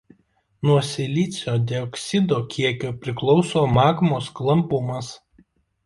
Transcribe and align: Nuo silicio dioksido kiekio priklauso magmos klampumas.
Nuo 0.69 0.77
silicio 0.87 1.53
dioksido 1.73 2.41
kiekio 2.55 2.95
priklauso 3.05 3.67
magmos 3.79 4.35
klampumas. 4.41 5.17